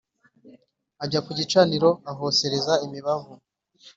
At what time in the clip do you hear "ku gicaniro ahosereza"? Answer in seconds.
1.25-2.73